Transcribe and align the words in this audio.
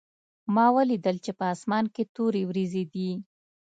ما 0.55 0.65
ولیدل 0.75 1.15
چې 1.25 1.31
په 1.39 1.45
اسمان 1.53 1.85
کې 1.93 2.03
تورې 2.15 2.41
وریځې 2.49 2.83
دي 2.93 3.09